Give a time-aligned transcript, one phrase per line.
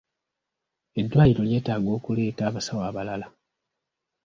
[0.99, 3.27] Eddwaliro lyetaaga okuleeta abasawo abalala.